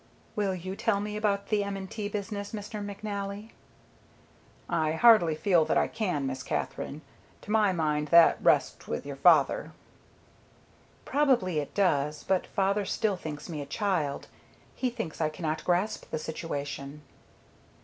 [0.35, 1.87] "Will you tell me about the M.
[1.87, 2.07] & T.
[2.09, 2.83] business, Mr.
[2.83, 3.51] McNally?"
[4.67, 7.03] "I hardly feel that I can, Miss Katherine.
[7.43, 9.73] To my mind that rests with your father."
[11.05, 14.25] "Probably it does, but father still thinks me a child.
[14.73, 17.03] He thinks I cannot grasp the situation."